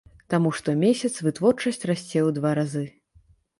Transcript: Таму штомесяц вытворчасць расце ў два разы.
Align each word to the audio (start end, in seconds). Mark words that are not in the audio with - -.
Таму 0.33 0.49
штомесяц 0.59 1.11
вытворчасць 1.27 1.87
расце 1.91 2.19
ў 2.27 2.41
два 2.41 2.57
разы. 2.63 2.85